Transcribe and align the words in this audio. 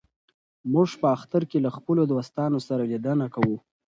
موږ 0.73 0.89
په 1.01 1.07
اختر 1.15 1.41
کې 1.49 1.57
له 1.65 1.69
خپلو 1.77 2.01
دوستانو 2.11 2.59
سره 2.67 2.83
لیدنه 2.91 3.25
کوو. 3.33 3.57